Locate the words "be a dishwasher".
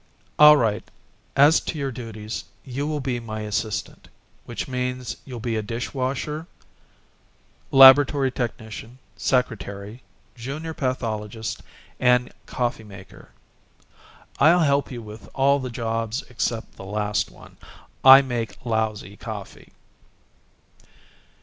5.39-6.47